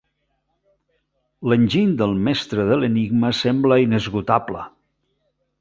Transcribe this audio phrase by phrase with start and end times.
[1.51, 4.69] L'enginy del mestre de l'enigma sembla inesgotable.